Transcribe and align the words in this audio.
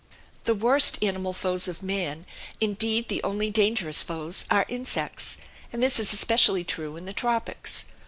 The 0.45 0.55
worst 0.55 0.97
animal 1.03 1.31
foes 1.31 1.67
of 1.67 1.83
man, 1.83 2.25
indeed 2.59 3.07
the 3.07 3.21
only 3.21 3.51
dangerous 3.51 4.01
foes, 4.01 4.45
are 4.49 4.65
insects; 4.67 5.37
and 5.71 5.83
this 5.83 5.99
is 5.99 6.11
especially 6.11 6.63
true 6.63 6.97
in 6.97 7.05
the 7.05 7.13
tropics. 7.13 7.85